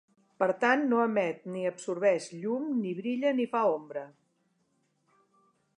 Per 0.43 0.47
tant 0.61 0.85
no 0.93 1.01
emet 1.07 1.43
ni 1.55 1.65
absorbeix 1.71 2.31
llum 2.41 2.65
ni 2.81 2.97
brilla 3.01 3.35
ni 3.41 3.47
fa 3.53 3.65
ombra. 3.77 4.09